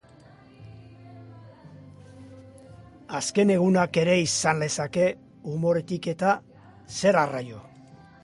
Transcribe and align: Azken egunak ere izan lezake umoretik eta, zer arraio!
Azken 3.19 3.51
egunak 3.55 3.99
ere 4.03 4.15
izan 4.21 4.63
lezake 4.65 5.05
umoretik 5.53 6.07
eta, 6.15 6.31
zer 6.97 7.21
arraio! 7.27 7.63